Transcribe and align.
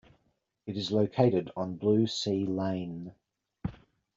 It 0.65 0.77
is 0.77 0.91
located 0.91 1.51
on 1.55 1.75
Blue 1.77 2.07
Sea 2.07 2.47
Lane. 2.47 3.13